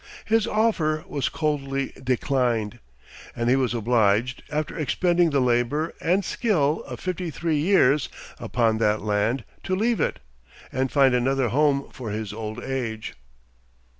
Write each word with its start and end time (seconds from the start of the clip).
His 0.25 0.47
offer 0.47 1.05
was 1.07 1.29
coldly 1.29 1.91
declined, 2.03 2.79
and 3.35 3.51
he 3.51 3.55
was 3.55 3.75
obliged, 3.75 4.41
after 4.51 4.75
expending 4.75 5.29
the 5.29 5.39
labor 5.39 5.93
and 6.01 6.25
skill 6.25 6.81
of 6.87 6.99
fifty 6.99 7.29
three 7.29 7.59
years 7.59 8.09
upon 8.39 8.79
that 8.79 9.03
land, 9.03 9.43
to 9.61 9.75
leave 9.75 10.01
it, 10.01 10.17
and 10.71 10.91
find 10.91 11.13
another 11.13 11.49
home 11.49 11.87
for 11.91 12.09
his 12.09 12.33
old 12.33 12.59
age. 12.63 13.13